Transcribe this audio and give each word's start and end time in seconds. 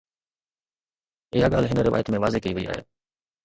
اها 1.35 1.47
ڳالهه 1.53 1.71
هن 1.71 1.79
روايت 1.87 2.07
۾ 2.15 2.17
واضح 2.23 2.39
ڪئي 2.43 2.53
وئي 2.55 2.65
آهي 2.71 2.81